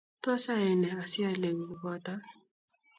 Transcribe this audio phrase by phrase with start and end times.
[0.23, 2.21] Tos ayai ne asialeku kubotok.